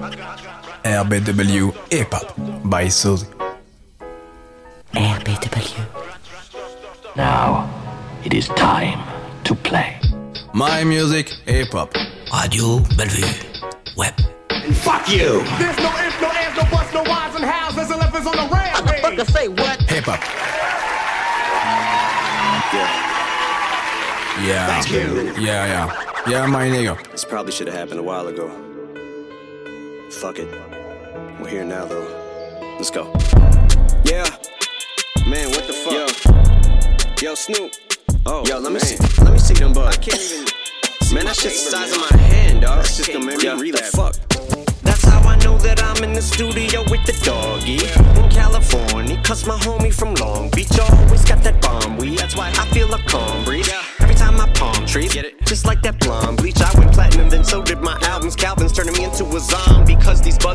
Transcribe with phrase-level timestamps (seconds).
[0.00, 2.34] RBW Hip Hop
[2.70, 3.26] by Suzy.
[4.92, 5.84] RBW.
[7.16, 7.68] Now,
[8.24, 8.98] it is time
[9.44, 10.00] to play.
[10.54, 11.92] My music, hip hop.
[12.32, 13.26] Radio Bellevue.
[13.96, 14.14] Web.
[14.48, 15.42] And Fuck you!
[15.58, 17.76] There's no ifs, no ands, no buts, no whys and hows.
[17.76, 19.02] There's elephants on the rampage.
[19.02, 19.82] Fucker say what?
[19.82, 20.20] Hip hop.
[24.46, 24.66] Yeah.
[24.66, 25.32] Thank you.
[25.42, 26.06] Yeah, yeah.
[26.26, 26.96] Yeah, my nigga.
[27.12, 28.69] This probably should have happened a while ago.
[30.10, 30.48] Fuck it.
[31.40, 32.06] We're here now, though.
[32.76, 33.04] Let's go.
[34.04, 34.24] Yeah.
[35.26, 35.92] Man, what the fuck?
[37.22, 37.28] Yo.
[37.30, 37.72] Yo, Snoop.
[38.26, 38.96] Oh, yo, let me see.
[39.22, 39.96] Let me see them bugs.
[39.96, 40.44] I can't even.
[41.14, 42.78] Man, that shit's the size of my hand, dog.
[42.78, 43.90] That's just gonna make me Yeah.
[43.92, 44.14] fuck.
[44.82, 47.78] That's how I know that I'm in the studio with the doggy
[48.20, 49.20] in California.
[49.24, 52.18] Cause my homie from Long Beach always got that bomb weed.
[52.18, 53.70] That's why I feel a calm breeze.
[54.00, 55.40] Every time I palm trees, get it?
[55.46, 56.60] Just like that blonde bleach.
[56.60, 58.36] I went platinum, then so did my albums.
[58.36, 58.59] Calvin's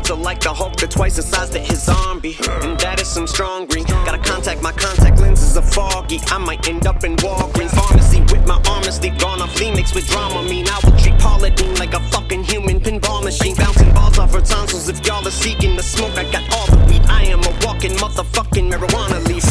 [0.08, 2.36] Are like the Hulk, they're twice the size that his zombie.
[2.62, 3.84] And that is some strong green.
[3.84, 6.20] Gotta contact my contact lenses are foggy.
[6.26, 9.18] I might end up in Walgreens pharmacy with my asleep.
[9.18, 10.42] Gone off Lee mixed with drama.
[10.48, 13.56] Mean I will treat Paula Deen like a fucking human pinball machine.
[13.56, 14.88] Bouncing balls off her tonsils.
[14.88, 17.02] If y'all are seeking the smoke, I got all the weed.
[17.08, 19.46] I am a walking motherfucking marijuana leaf.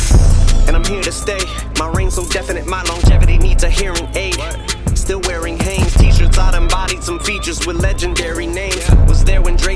[0.68, 1.40] And I'm here to stay.
[1.80, 4.40] My reign so definite, my longevity needs a hearing aid.
[4.96, 8.75] Still wearing Hanes t-shirts, I embodied some features with legendary names.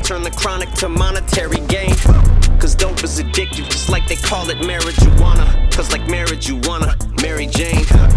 [0.01, 1.93] Turned the chronic to monetary gain.
[2.59, 5.71] Cause dope is addictive, just like they call it marijuana.
[5.71, 8.08] Cause like marriage, you wanna Mary Jane.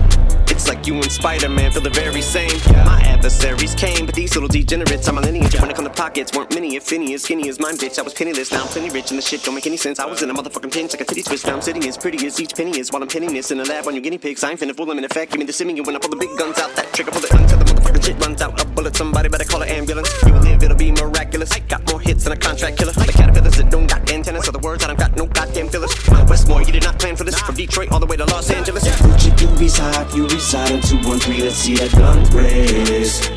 [1.13, 2.57] It's like Spider-Man feel the very same.
[2.87, 5.61] My adversaries came, but these little degenerates are my lineage.
[5.61, 7.99] When it come to pockets, weren't many, if any, as skinny as mine, bitch.
[7.99, 9.99] I was penniless, now I'm plenty rich, and the shit don't make any sense.
[9.99, 11.47] I was in a motherfucking pinch like a titty twist.
[11.47, 13.65] Now I'm sitting as pretty as each penny is while I'm pinning this in a
[13.65, 14.43] lab on your guinea pigs.
[14.43, 15.33] I ain't finna fool them in effect.
[15.33, 16.75] Give me the simming when I pull the big guns out.
[16.77, 18.59] That trigger pull it until the motherfucking shit runs out.
[18.63, 20.09] A bullet, somebody better call an ambulance.
[20.27, 21.53] You live, it'll be miraculous.
[21.53, 22.93] I got more hits than a contract killer.
[22.93, 25.93] The caterpillars that don't got antennas are the words I don't got no goddamn fillers.
[26.27, 27.39] Westmore, you did not plan for this.
[27.39, 28.89] From Detroit all the way to Los Angeles.
[28.89, 33.29] Gucci doobies hot, you reside in 213, let's see that gun blaze.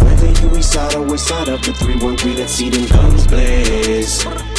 [0.00, 4.53] Whether you east side or west side of the 313, let's see them guns blaze.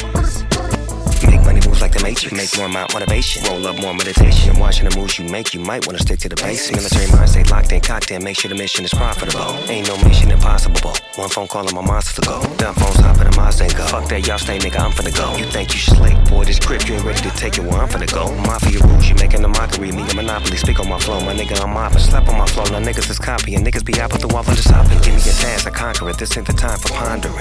[1.95, 2.33] The Matrix.
[2.35, 3.43] Make more motivation.
[3.43, 4.59] Roll up more meditation.
[4.59, 6.75] Watching the moves you make, you might wanna stick to the basics.
[6.75, 8.23] Military mind stay locked in, cocked in.
[8.23, 9.55] Make sure the mission is profitable.
[9.69, 10.93] Ain't no mission impossible.
[11.15, 12.41] One phone call and my monster to go.
[12.57, 13.85] Dumb phones hop in the Mazda go.
[13.87, 15.35] Fuck that, y'all stay nigga, I'm finna go.
[15.37, 16.43] You think you slick, boy?
[16.43, 18.35] This grip, you ain't ready to take it where I'm finna go.
[18.43, 19.91] Mafia rules, you making a mockery.
[19.91, 21.21] Me a monopoly, speak on my flow.
[21.21, 21.99] My nigga, I'm mopping.
[21.99, 22.65] Slap on my flow.
[22.65, 23.63] Now niggas is copying.
[23.63, 24.99] Niggas be out with the wall for the shopping.
[24.99, 26.17] Give me a task, I conquer it.
[26.17, 27.35] This ain't the time for pondering.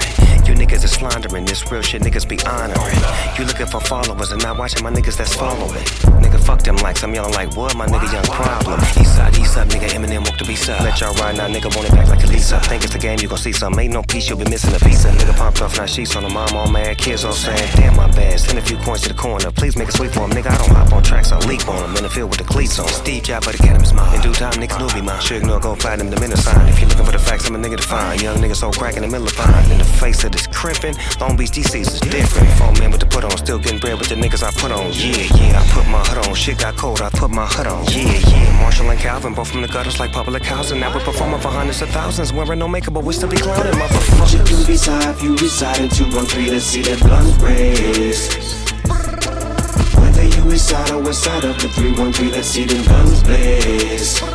[0.47, 1.45] You niggas is slandering.
[1.45, 3.01] This real shit, niggas be honoring.
[3.37, 5.85] You looking for followers and not watching my niggas that's following.
[6.21, 7.03] Nigga, fuck them likes.
[7.03, 7.75] I'm yelling like what?
[7.75, 8.79] My nigga, young problem.
[9.01, 10.81] East side, east side, nigga, Eminem walk the beast up.
[10.81, 12.59] Let y'all ride now, nigga, want it back like a Lisa.
[12.59, 13.77] Think it's the game, you gon' see some.
[13.79, 15.03] Ain't no piece, you'll be missing a piece.
[15.03, 16.97] Nigga pumped off, now sheets on the mom, all mad.
[16.99, 18.39] Kids all saying, damn, my bad.
[18.39, 19.49] Send a few coins to the corner.
[19.51, 20.51] Please make it sweet for him, nigga.
[20.53, 21.95] I don't hop on tracks, I leap on them.
[21.97, 22.87] In the field with the cleats on.
[22.87, 24.13] Steve Jobs, but the academy's mine.
[24.13, 25.21] In due time, niggas knew be mine.
[25.21, 26.69] Suge no go platinum, the minute sign.
[26.69, 28.21] If you looking for the facts, I'm a nigga to find.
[28.21, 29.71] Young nigga so crack in the middle of fine.
[29.71, 32.47] In the face of this crimping, Long Beach DC's is different.
[32.59, 34.91] Four men with the put on, still getting bread with the niggas I put on.
[34.93, 36.35] Yeah, yeah, I put my hood on.
[36.35, 37.85] Shit got cold, I put my hood on.
[37.85, 38.61] Yeah, yeah.
[38.61, 40.79] Marshall and Calvin, both from the gutters like public housing.
[40.79, 43.73] Now we're performing for hundreds of thousands, wearing no makeup, but we still be clowning,
[43.73, 44.45] motherfuckers.
[44.45, 48.65] doobies hot, you reside in 213, let's see that guns blaze.
[49.99, 54.34] Whether you east side or west side of the 313, let's see them guns blaze.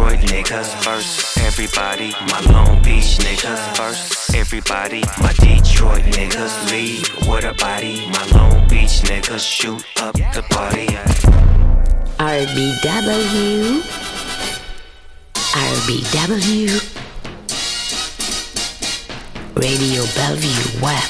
[0.00, 2.12] My Detroit niggas first, everybody.
[2.32, 5.02] My Long Beach niggas first, everybody.
[5.20, 8.08] My Detroit niggas lead with a body.
[8.08, 10.86] My Long Beach niggas shoot up the party.
[12.16, 13.82] RBW.
[15.52, 16.80] RBW.
[19.54, 21.04] Radio Bellevue Web.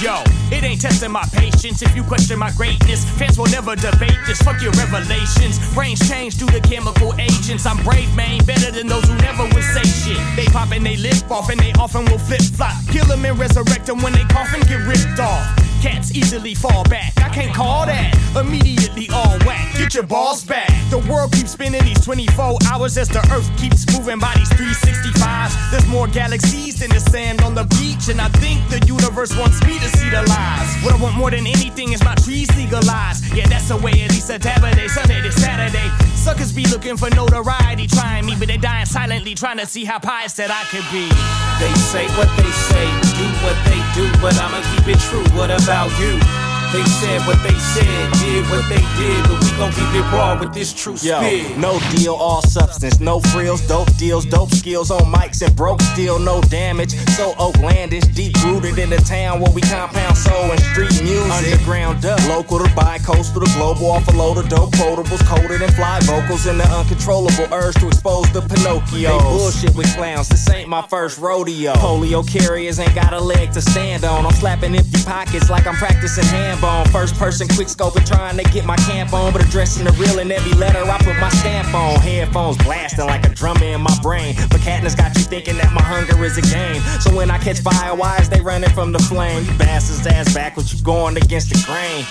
[0.00, 3.04] Yo, it ain't testing my patience if you question my greatness.
[3.18, 4.40] Fans will never debate this.
[4.42, 5.58] Fuck your revelations.
[5.74, 7.66] Brains change due to chemical agents.
[7.66, 10.18] I'm brave, man, better than those who never would say shit.
[10.36, 12.74] They pop and they lip off, and they often will flip flop.
[12.88, 15.69] Kill them and resurrect them when they cough and get ripped off.
[15.80, 17.12] Cats easily fall back.
[17.16, 18.12] I can't call that.
[18.36, 19.74] Immediately all whack.
[19.78, 20.68] Get your balls back.
[20.90, 25.70] The world keeps spinning these 24 hours as the earth keeps moving by these 365s.
[25.70, 29.64] There's more galaxies than the sand on the beach, and I think the universe wants
[29.64, 30.68] me to see the lies.
[30.84, 33.32] What I want more than anything is my trees legalized.
[33.34, 34.54] Yeah, that's the way at least a day,
[34.88, 35.88] Sunday to Saturday.
[36.14, 39.98] Suckers be looking for notoriety, trying me, but they dying silently, trying to see how
[39.98, 41.08] pious that I could be.
[41.56, 42.86] They say what they say,
[43.16, 45.24] do what they do, but I'ma keep it true.
[45.36, 46.49] What about you?
[46.72, 50.38] They said what they said, did what they did, but we gon' keep it raw
[50.38, 51.58] with this true Yo, spit.
[51.58, 56.20] no deal, all substance, no frills, dope deals, dope skills on mics and broke still,
[56.20, 56.92] no damage.
[57.16, 61.32] So Oaklandish, deep rooted in the town where we compound soul and street music.
[61.32, 65.74] Underground up, local to bi-coastal to global, off a load of dope quotables, coded and
[65.74, 69.18] fly vocals, and the uncontrollable urge to expose the Pinocchio.
[69.18, 71.72] They bullshit with clowns, this ain't my first rodeo.
[71.72, 74.24] Polio carriers ain't got a leg to stand on.
[74.24, 76.86] I'm slapping empty pockets like I'm practicing hand bone.
[76.86, 80.30] First person quick scoping, trying to get my camp on, but addressing the real in
[80.30, 81.98] every letter I put my stamp on.
[82.00, 84.34] Headphones blasting like a drummer in my brain.
[84.50, 86.80] But Katniss got you thinking that my hunger is a game.
[87.00, 89.44] So when I catch fire, why is they running from the flame?
[89.44, 92.04] You bastards ass backwards, you going against the grain.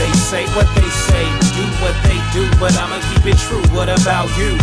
[0.00, 3.62] They say what they say, do what they do, but I'ma keep it true.
[3.76, 4.56] What about you?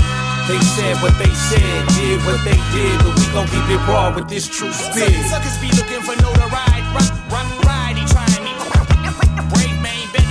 [0.49, 4.09] They said what they said, did what they did, but we gon' keep it raw
[4.13, 5.13] with this true spit.
[5.29, 7.58] Suckers be looking for notoriety, rock, rock,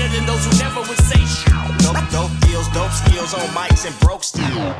[0.08, 1.52] better than those who never would say shit.
[1.78, 4.75] Dope, dope deals, dope skills on mics and broke steel.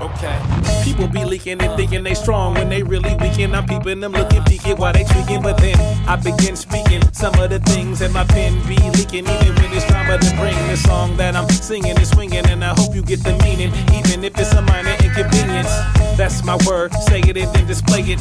[0.00, 0.38] Okay.
[0.84, 3.54] People be leaking and thinking they strong when they really weaken.
[3.54, 5.78] I'm peeping them looking peeking while they tweaking, but then
[6.08, 9.26] I begin speaking some of the things that my pen be leaking.
[9.26, 12.74] Even when it's drama to bring the song that I'm singing is swinging, and I
[12.74, 15.70] hope you get the meaning, even if it's a minor inconvenience.
[16.16, 16.92] That's my word.
[16.94, 18.20] Say it and then display it.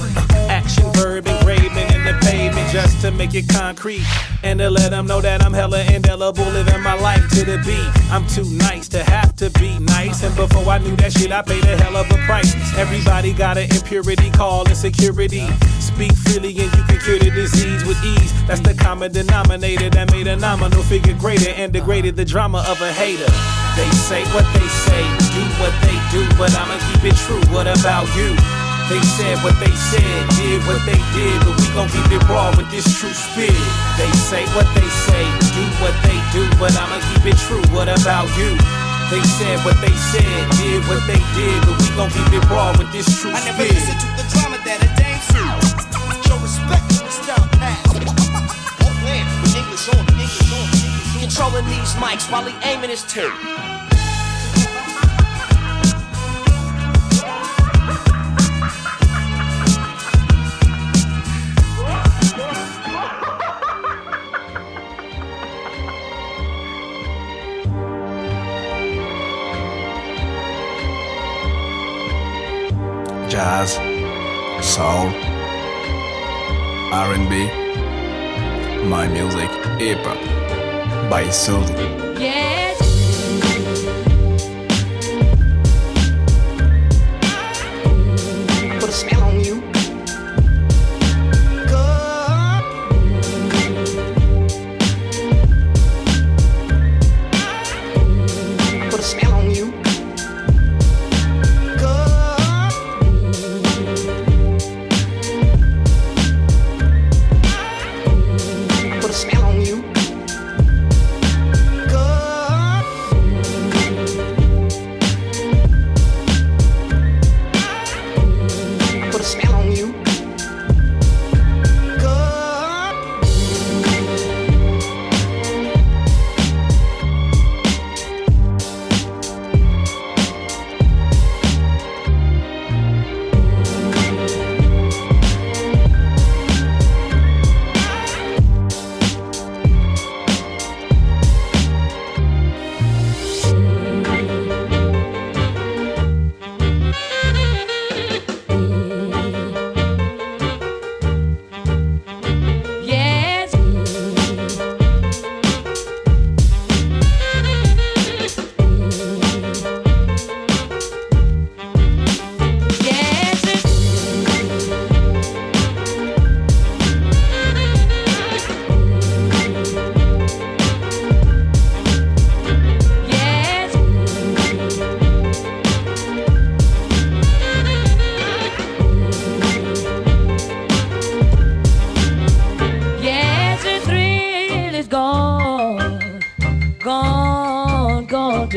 [0.50, 4.04] Action verb engraving in the pavement just to make it concrete
[4.44, 8.12] and to let them know that I'm hella indelible, living my life to the beat.
[8.12, 11.42] I'm too nice to have to be nice, and before I knew that shit, I
[11.42, 12.54] paid a hell of a price.
[12.78, 15.48] Everybody got an impurity called insecurity.
[15.80, 18.34] Speak freely and you can cure the disease with ease.
[18.44, 22.82] That's the common denominator that made a nominal figure greater and degraded the drama of
[22.82, 23.32] a hater.
[23.80, 27.40] They say what they say, do what they do, but I'ma keep it true.
[27.56, 28.36] What about you?
[28.92, 32.52] They said what they said, did what they did, but we gon' keep it raw
[32.52, 33.56] with this true spirit.
[33.96, 35.24] They say what they say,
[35.56, 37.64] do what they do, but I'ma keep it true.
[37.72, 38.60] What about you?
[39.08, 42.76] They said what they said, did what they did, but we gon' keep it raw
[42.76, 43.72] with this true I never spit.
[43.72, 45.05] listen to the drama that
[51.26, 53.32] Controlling these mics while he aiming his tune.
[73.28, 73.74] Jazz,
[74.64, 75.10] soul,
[76.94, 77.48] R&B,
[78.88, 79.50] my music,
[79.80, 80.45] hip hop,
[81.10, 81.74] by Suzy.
[82.20, 82.55] Yes.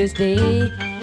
[0.07, 0.98] Gone,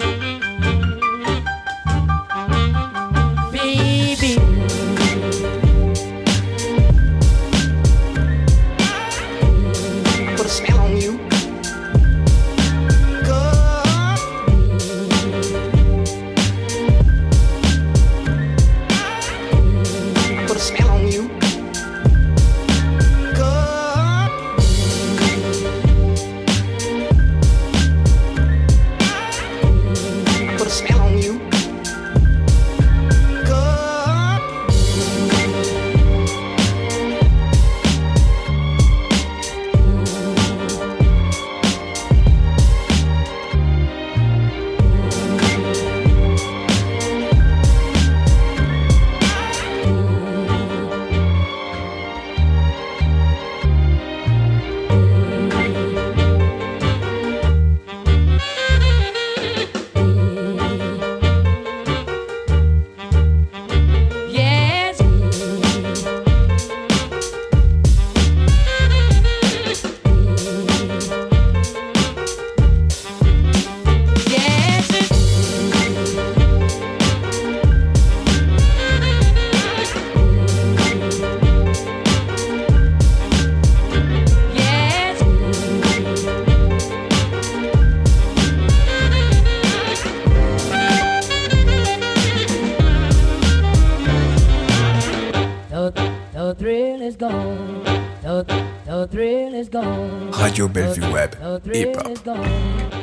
[101.32, 102.96] the thrill is gone.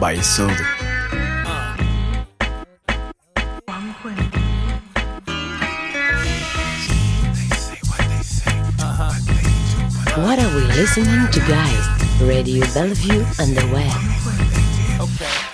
[0.00, 0.56] by Isolde.
[10.16, 11.86] What are we listening to, guys?
[12.20, 14.20] Radio Bellevue and the web.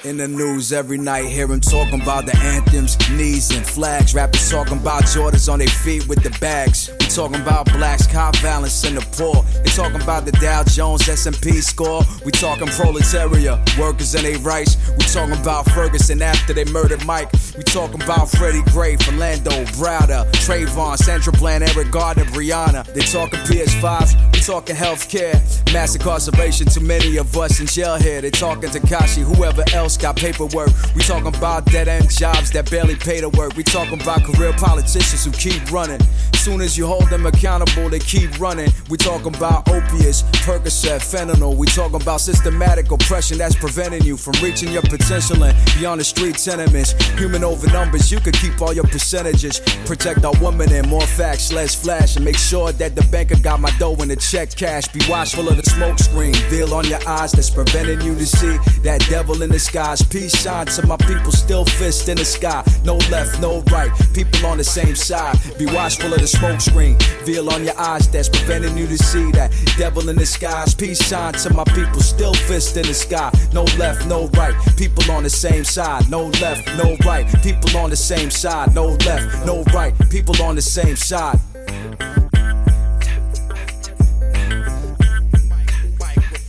[0.04, 4.14] In the news every night, hear him talking about the anthems, knees and flags.
[4.14, 6.90] Rappers talking about Jordans on their feet with the bags.
[7.16, 9.42] Talking about blacks, cop violence and the poor.
[9.64, 12.02] They talking about the Dow Jones S&P score.
[12.26, 14.76] We talking proletariat, workers and their rights.
[14.90, 17.32] We talking about Ferguson after they murdered Mike.
[17.56, 22.84] We talking about Freddie Gray, Philando, Browder, Trayvon, Sandra Bland, Eric Garner, Breonna.
[22.92, 24.34] They talking PS5s.
[24.34, 25.40] We talking healthcare,
[25.72, 26.66] mass incarceration.
[26.66, 28.20] Too many of us in jail here.
[28.20, 30.68] They talking Tekashi, whoever else got paperwork.
[30.94, 33.56] We talking about dead end jobs that barely pay to work.
[33.56, 36.02] We talking about career politicians who keep running.
[36.34, 38.70] Soon as you hold them accountable, they keep running.
[38.88, 41.56] We talking about opiates, Percocet, fentanyl.
[41.56, 46.04] We talking about systematic oppression that's preventing you from reaching your potential and beyond the
[46.04, 46.92] street tenements.
[47.18, 49.60] Human over numbers, you could keep all your percentages.
[49.86, 53.60] Protect our women and more facts, less flash, and make sure that the banker got
[53.60, 54.88] my dough in the check cash.
[54.88, 58.56] Be watchful of the smoke screen, veil on your eyes that's preventing you to see
[58.82, 60.02] that devil in the skies.
[60.02, 62.64] Peace shine to my people, still fist in the sky.
[62.84, 65.36] No left, no right, people on the same side.
[65.58, 69.30] Be watchful of the smoke screen, veil on your eyes that's preventing you to see
[69.32, 70.74] that devil in the skies.
[70.74, 73.30] Peace sign to my people, still fist in the sky.
[73.52, 76.08] No left, no right, people on the same side.
[76.10, 78.74] No left, no right, people on the same side.
[78.74, 81.38] No left, no right, people on the same side.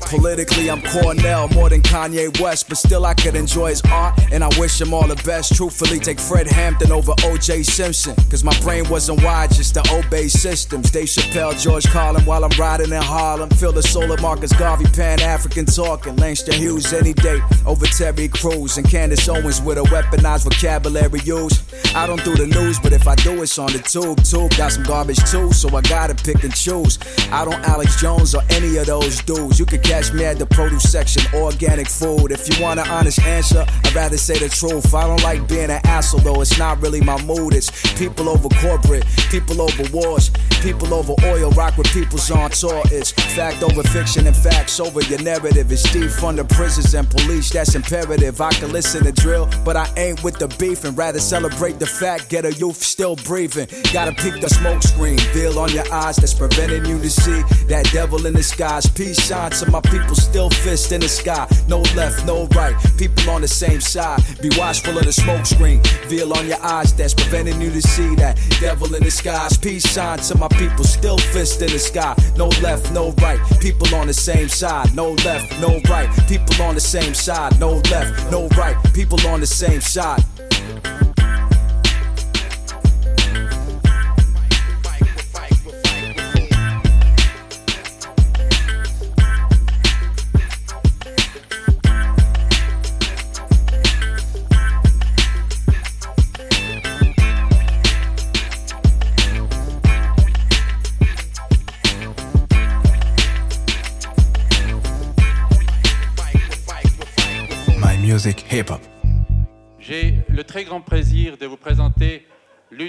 [0.09, 4.41] Politically, I'm Cornel more than Kanye West, but still I could enjoy his art, and
[4.41, 5.53] I wish him all the best.
[5.53, 7.63] Truthfully, take Fred Hampton over O.J.
[7.63, 10.91] Simpson, cause my brain wasn't wired just to obey systems.
[10.91, 13.49] Dave Chappelle, George Carlin, while I'm riding in Harlem.
[13.49, 16.15] Feel the soul of Marcus Garvey, Pan African talking.
[16.15, 21.63] Langston Hughes any day over Terry Crews, and Candace Owens with a weaponized vocabulary used.
[21.95, 24.23] I don't do the news, but if I do, it's on the tube.
[24.23, 26.97] Tube got some garbage too, so I gotta pick and choose.
[27.29, 29.59] I don't Alex Jones or any of those dudes.
[29.59, 32.31] You can catch me at the produce section, organic food.
[32.31, 34.93] If you want an honest answer, I'd rather say the truth.
[34.93, 37.55] I don't like being an asshole, though it's not really my mood.
[37.55, 40.29] It's people over corporate, people over wars,
[40.61, 42.83] people over oil, rock with people's on tour.
[42.85, 45.71] It's fact over fiction and facts over your narrative.
[45.71, 48.39] It's deep from the prisons and police, that's imperative.
[48.39, 51.87] I can listen to drill, but I ain't with the beef and rather celebrate the
[51.87, 53.67] fact get a youth still breathing.
[53.91, 57.89] Gotta peek the smoke screen, veil on your eyes that's preventing you to see that
[57.91, 58.87] devil in skies.
[58.89, 61.47] Peace shine to my people, still fist in the sky.
[61.67, 64.21] No left, no right, people on the same side.
[64.41, 68.15] Be watchful of the smoke screen, veil on your eyes that's preventing you to see
[68.15, 69.57] that devil in the skies.
[69.57, 72.15] Peace sign to my people, still fist in the sky.
[72.35, 74.93] No left, no right, people on the same side.
[74.95, 77.59] No left, no right, people on the same side.
[77.59, 80.23] No left, no right, people on the same side.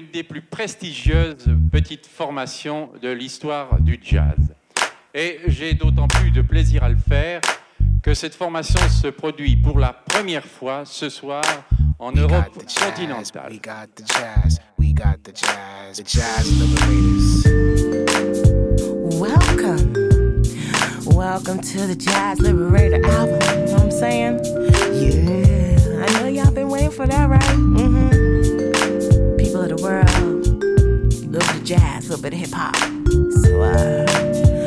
[0.09, 4.37] L'une des plus prestigieuses petites formations de l'histoire du jazz.
[5.15, 7.41] Et j'ai d'autant plus de plaisir à le faire
[8.03, 11.43] que cette formation se produit pour la première fois ce soir
[11.99, 13.51] en Europe continentale.
[13.51, 17.45] We got the jazz, we got the jazz, the jazz liberators.
[19.19, 20.43] Welcome.
[21.07, 23.41] Welcome to the Jazz Liberator album.
[23.41, 24.41] You know what I'm saying?
[24.95, 26.07] Yeah.
[26.07, 27.43] I know y'all been waiting for that, right?
[27.43, 28.08] Mm-hmm.
[31.69, 32.75] Jazz, a little bit of hip hop.
[33.45, 34.58] So, uh,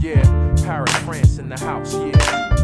[0.00, 2.63] Yeah, Paris, France in the house, yeah.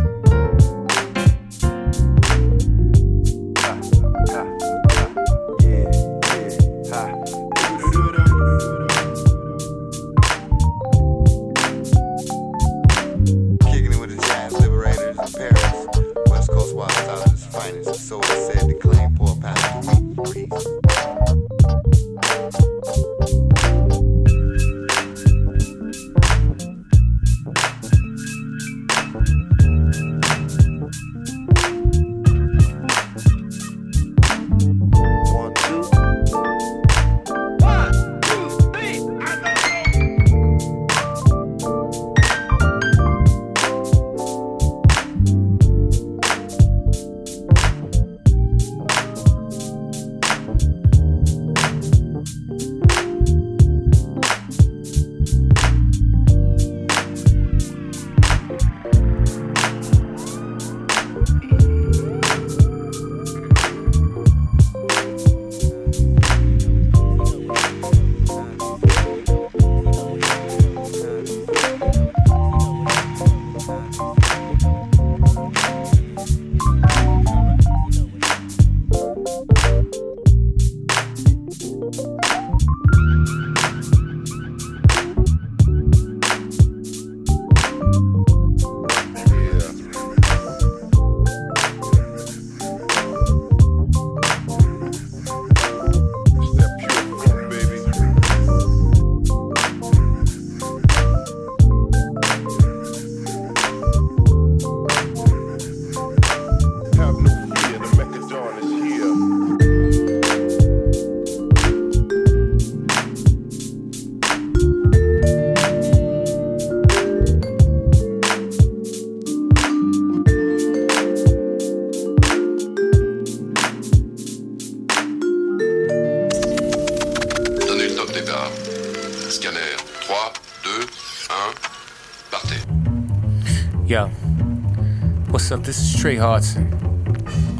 [135.70, 136.66] Trey Hardson,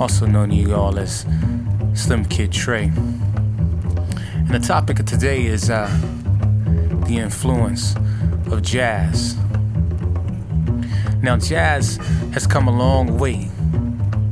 [0.01, 1.25] also known to you all as
[1.95, 2.87] Slim Kid Trey.
[2.87, 5.87] And the topic of today is uh,
[7.07, 7.95] the influence
[8.51, 9.37] of jazz.
[11.23, 11.99] Now, jazz
[12.33, 13.49] has come a long way.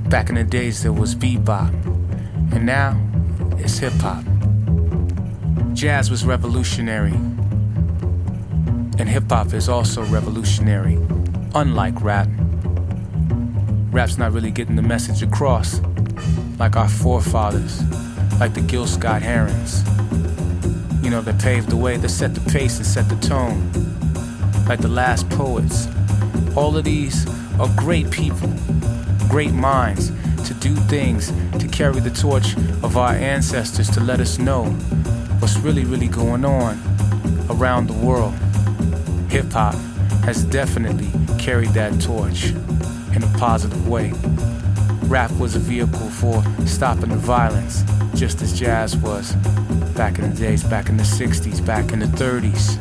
[0.08, 1.72] Back in the days, there was bebop,
[2.52, 3.00] and now
[3.58, 4.24] it's hip hop.
[5.72, 7.14] Jazz was revolutionary,
[8.98, 10.98] and hip hop is also revolutionary,
[11.54, 12.27] unlike rap
[13.98, 15.80] rap's not really getting the message across
[16.61, 17.82] like our forefathers,
[18.38, 19.82] like the Gil Scott Herons.
[21.02, 23.58] You know, that paved the way, that set the pace and set the tone,
[24.68, 25.88] like the last poets.
[26.56, 27.26] All of these
[27.58, 28.48] are great people,
[29.28, 30.12] great minds
[30.46, 34.66] to do things, to carry the torch of our ancestors, to let us know
[35.40, 36.80] what's really, really going on
[37.50, 38.34] around the world.
[39.32, 39.74] Hip hop
[40.22, 42.52] has definitely carried that torch
[43.18, 44.12] in a positive way.
[45.09, 47.83] Rap was a vehicle for stopping the violence,
[48.14, 49.33] just as jazz was
[49.96, 52.78] back in the days, back in the 60s, back in the 30s.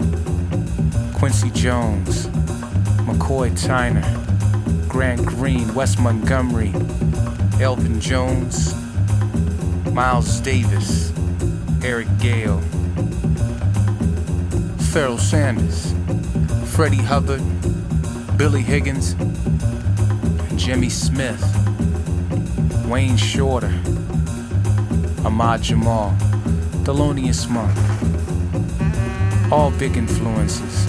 [1.17, 2.28] Quincy Jones,
[3.08, 4.06] McCoy Tyner,
[4.88, 6.71] Grant Green, Wes Montgomery,
[7.60, 8.76] Elvin Jones,
[9.91, 11.12] Miles Davis,
[11.84, 12.62] Eric Gale,
[14.91, 15.95] Pharoah Sanders,
[16.76, 17.41] Freddie Hubbard,
[18.38, 19.15] Billy Higgins,
[20.58, 21.41] Jimmy Smith,
[22.88, 23.74] Wayne Shorter,
[25.24, 26.12] Ahmad Jamal,
[26.84, 27.72] Thelonious Monk.
[29.52, 30.86] All big influences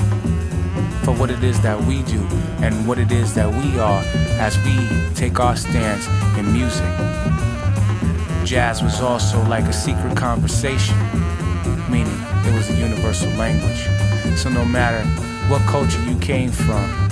[1.05, 2.21] for what it is that we do
[2.61, 4.03] and what it is that we are
[4.41, 6.89] as we take our stance in music.
[8.45, 10.97] Jazz was also like a secret conversation,
[11.91, 13.87] meaning it was a universal language.
[14.37, 15.07] So no matter
[15.49, 17.08] what culture you came from,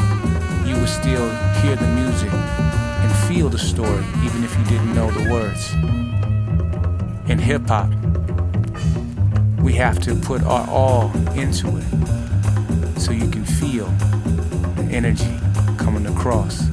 [0.66, 1.30] you would still
[1.62, 5.72] hear the music and feel the story, even if you didn't know the words.
[7.30, 7.88] In hip hop,
[9.62, 13.86] we have to put our all into it so you can feel
[14.74, 15.38] the energy
[15.78, 16.68] coming across.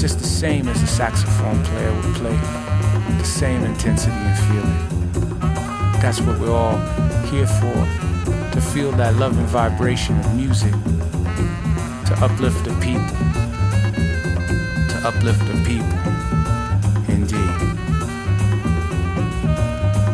[0.00, 2.36] Just the same as a saxophone player would play,
[3.18, 6.00] the same intensity and feeling.
[6.00, 6.78] That's what we're all
[7.26, 7.74] here for,
[8.52, 10.74] to feel that loving vibration of music
[12.06, 13.16] to uplift the people.
[14.90, 15.98] To uplift the people.
[17.12, 17.58] Indeed.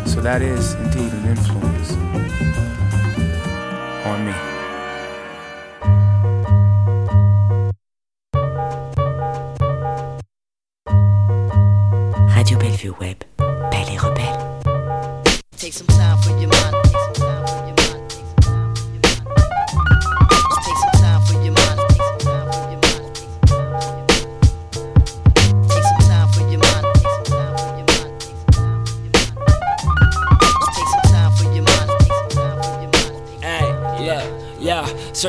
[0.09, 1.93] So that is indeed an influence
[4.07, 4.52] on me.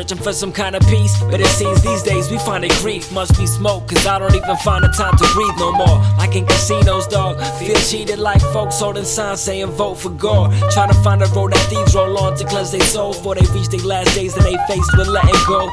[0.04, 3.10] Searching for some kind of peace, but it seems these days we find it grief.
[3.14, 5.98] Must be smoke, cause I don't even find the time to breathe no more.
[6.18, 7.40] Like in casinos, dog.
[7.58, 10.52] Feel cheated like folks holding signs saying vote for God.
[10.72, 13.46] Trying to find a road that thieves roll on to cleanse their souls before they
[13.54, 15.70] reach their last days and they faced with letting go.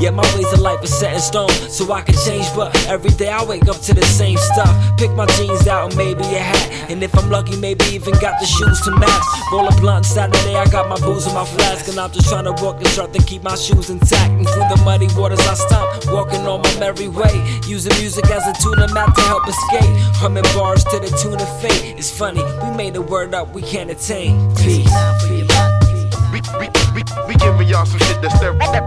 [0.00, 3.10] yeah, my ways of life is set in stone, so I can change, but every
[3.10, 4.74] day I wake up to the same stuff.
[4.96, 6.90] Pick my jeans out and maybe a hat.
[6.90, 9.26] And if I'm lucky, maybe even got the shoes to match.
[9.50, 12.44] Roll a blunt Saturday, I got my booze in my flask, and I'm just trying
[12.44, 14.30] to walk and keep my shoes intact.
[14.32, 17.42] And through the muddy waters, I stomp, walking on my merry way.
[17.66, 19.90] Using music as a tuna map to help escape.
[20.20, 21.96] Humming bars to the tune of fate.
[21.98, 24.54] It's funny, we made a word up we can't attain.
[24.56, 24.90] Peace.
[26.32, 28.82] We, we, we, we giving y'all some shit that's therapeutic.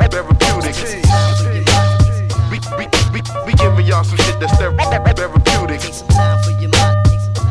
[2.52, 5.02] We, we, we, we giving y'all some shit that's therapeutic.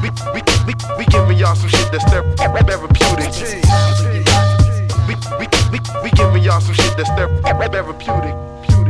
[0.03, 4.28] We, we, we, we giving y'all some shit that's therapeutic.
[5.71, 7.11] We, we, giving y'all some shit that's
[7.69, 8.35] therapeutic.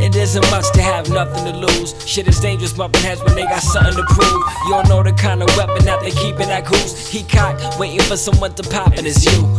[0.01, 1.95] It isn't much to have nothing to lose.
[2.07, 4.43] Shit is dangerous, bumping heads when they got something to prove.
[4.67, 7.09] You don't know the kind of weapon that they keep in that goose.
[7.09, 9.47] He cocked, waiting for someone to pop, and it's you.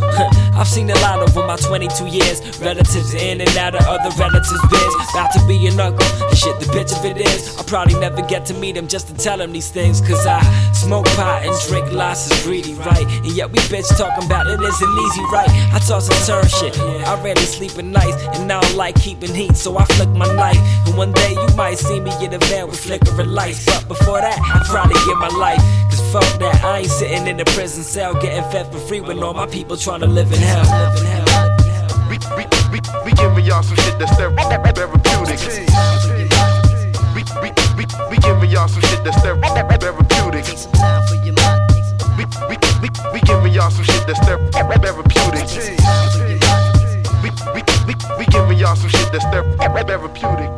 [0.54, 2.40] I've seen a lot over my 22 years.
[2.60, 4.94] Relatives in and out of other relatives' biz.
[5.12, 7.56] About to be an uncle, and shit, the bitch of it is.
[7.58, 10.00] I'll probably never get to meet him just to tell him these things.
[10.00, 10.40] Cause I
[10.72, 13.06] smoke pot and drink lots is greedy, right?
[13.24, 15.50] And yet we bitch talking about it isn't easy, right?
[15.72, 16.78] I toss and turn shit.
[16.80, 20.29] I rarely sleep at night, and now I like keeping heat, so I flick my
[20.36, 20.58] life.
[20.86, 23.64] And one day you might see me in a van with flickering lights.
[23.66, 25.60] But before that, I probably give my life.
[25.90, 29.22] Cause fuck that, I ain't sitting in a prison cell getting fed for free when
[29.22, 30.64] all my people trying to live in hell.
[30.64, 31.20] Live in hell.
[32.10, 34.60] We, we, we, we giving y'all some shit that's therapeutic.
[37.14, 39.66] We, we, we, we giving y'all some shit that's therapeutic.
[42.18, 45.09] We, we, we, we giving y'all some shit that's therapeutic.
[48.60, 50.50] Y'all some shit that's therapeutic.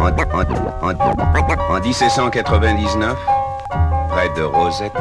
[0.00, 3.16] En, en, en, en 1799,
[4.08, 4.92] près de Rosette,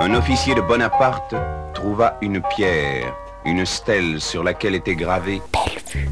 [0.00, 1.34] un officier de Bonaparte
[1.74, 6.10] trouva une pierre, une stèle sur laquelle était gravé Bellevue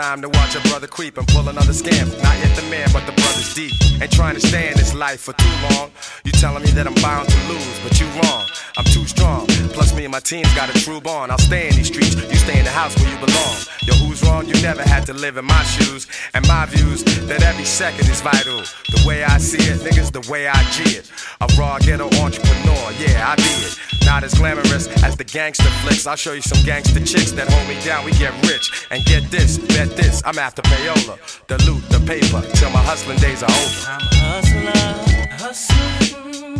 [0.00, 2.06] time to watch a brother creep and pull another scam.
[2.22, 3.72] Not yet the man, but the brother's deep.
[4.00, 5.90] Ain't trying to stay in this life for too long.
[6.24, 8.49] You telling me that I'm bound to lose, but you wrong.
[10.10, 11.30] My team's got a true bond.
[11.30, 13.56] I'll stay in these streets, you stay in the house where you belong.
[13.82, 14.46] Yo, who's wrong?
[14.46, 16.06] You never had to live in my shoes.
[16.34, 18.62] And my views that every second is vital.
[18.90, 21.10] The way I see it, niggas, the way I G it.
[21.40, 23.78] A raw ghetto entrepreneur, yeah, I be it.
[24.04, 26.06] Not as glamorous as the gangster flicks.
[26.06, 28.04] I'll show you some gangster chicks that hold me down.
[28.04, 28.86] We get rich.
[28.90, 31.18] And get this, bet this, I'm after payola.
[31.46, 33.86] The loot, the paper, till my hustling days are over.
[33.86, 36.59] I'm a hustler, hustling,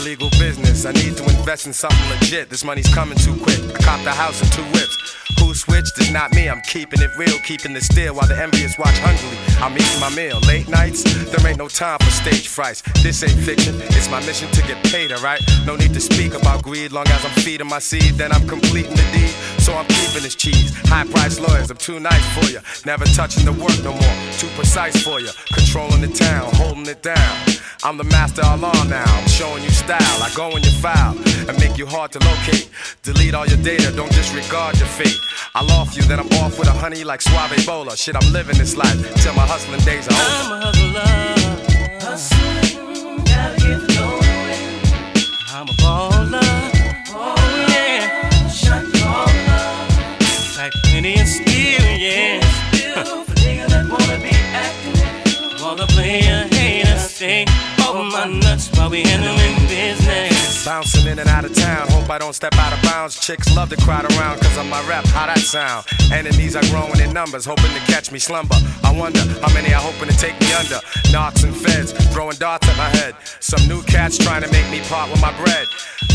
[0.00, 0.86] Illegal business.
[0.86, 2.48] I need to invest in something legit.
[2.48, 3.58] This money's coming too quick.
[3.58, 4.96] I copped a house and two whips.
[5.38, 5.98] Who switched?
[5.98, 6.48] It's not me.
[6.48, 9.36] I'm keeping it real, keeping it still while the envious watch hungrily.
[9.60, 10.40] I'm eating my meal.
[10.48, 12.80] Late nights, there ain't no time for stage frights.
[13.02, 13.74] This ain't fiction.
[13.92, 15.42] It's my mission to get paid, alright?
[15.66, 16.92] No need to speak about greed.
[16.92, 19.34] Long as I'm feeding my seed, then I'm completing the deed.
[19.60, 20.72] So I'm keeping this cheese.
[20.88, 22.60] High price lawyers, I'm too nice for you.
[22.86, 24.16] Never touching the work no more.
[24.38, 25.30] Too precise for you.
[25.52, 27.36] Controlling the town, holding it down.
[27.82, 29.04] I'm the master of law now.
[29.06, 30.22] I'm showing you style.
[30.22, 31.16] I go in your file
[31.48, 32.68] and make you hard to locate.
[33.02, 35.16] Delete all your data, don't disregard your fate.
[35.54, 37.96] I'll off you, then I'm off with a honey like Suave Ebola.
[37.96, 40.20] Shit, I'm living this life till my hustling days are over.
[40.20, 41.08] I'm a hustler,
[42.04, 44.20] hustling, gotta get the dough.
[45.56, 46.44] I'm a baller,
[47.16, 47.34] oh
[47.66, 49.88] yeah, shot caller.
[50.54, 52.40] Pack plenty of steel, yeah.
[52.74, 56.40] Still for niggas that wanna be acting, wanna play
[58.10, 60.64] while we handling business.
[60.64, 63.18] Bouncing in and out of town, hope I don't step out of bounds.
[63.18, 65.86] Chicks love to crowd around cause of my rap, how that sound.
[66.12, 68.56] Enemies are growing in numbers, hoping to catch me slumber.
[68.82, 70.80] I wonder how many are hoping to take me under.
[71.12, 73.14] Knocks and feds, throwing darts at my head.
[73.40, 75.66] Some new cats trying to make me part with my bread.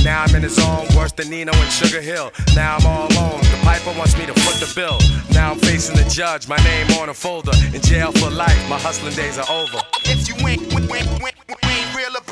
[0.04, 2.32] Now I'm in the zone, worse than Nino and Sugar Hill.
[2.56, 5.00] Now I'm all alone, the piper wants me to foot the bill.
[5.32, 7.56] Now I'm facing the judge, my name on a folder.
[7.74, 9.80] In jail for life, my hustling days are over.
[10.04, 11.35] If you ain't, ain't, ain't, ain't real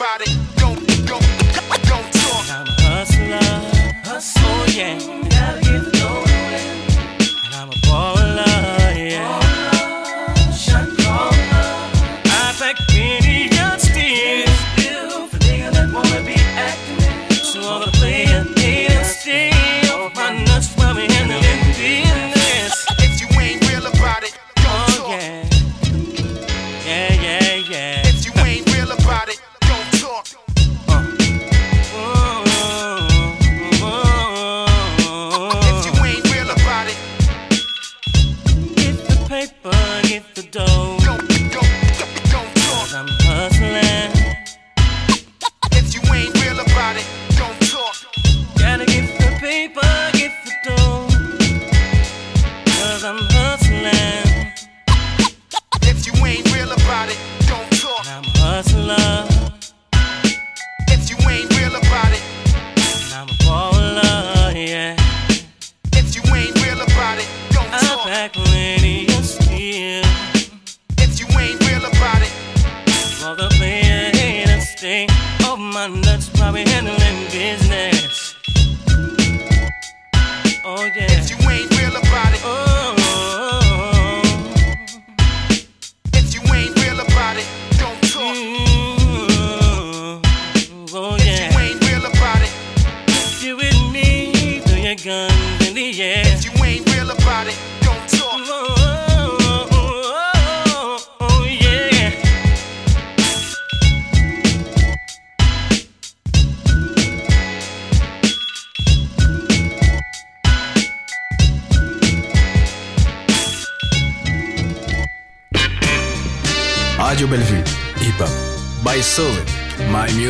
[0.04, 1.24] about it, don't, don't,
[1.88, 2.46] don't talk.
[2.50, 3.40] I'm a hustler,
[4.04, 5.83] hustle, oh, yeah.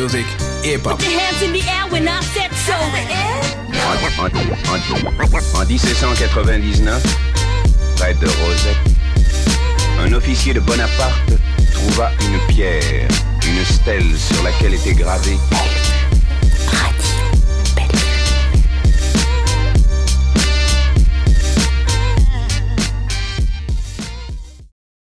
[0.04, 0.26] Music,
[0.62, 0.98] hip hop.
[0.98, 2.74] Put your hands in the air when I said so.
[3.88, 7.02] En, en- en 1799,
[7.96, 8.76] près de Rosette,
[10.00, 11.32] un officier de Bonaparte
[11.72, 13.08] trouva une pierre,
[13.46, 15.38] une stèle sur laquelle était gravé